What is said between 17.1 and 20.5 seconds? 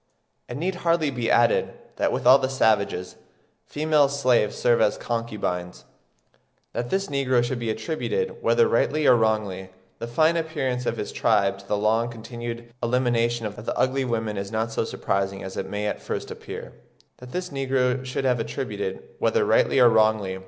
for I have elsewhere shewn (4.